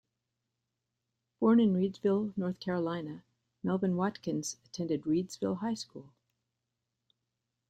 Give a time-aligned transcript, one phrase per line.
[1.39, 3.23] Born in Reidsville, North Carolina,
[3.61, 6.09] Melvin Watkins attended Reidsville High School.